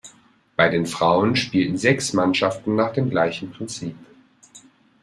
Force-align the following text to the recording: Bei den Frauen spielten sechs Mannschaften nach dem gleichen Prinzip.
Bei 0.55 0.67
den 0.67 0.87
Frauen 0.87 1.35
spielten 1.35 1.77
sechs 1.77 2.11
Mannschaften 2.13 2.73
nach 2.75 2.91
dem 2.91 3.11
gleichen 3.11 3.51
Prinzip. 3.51 3.95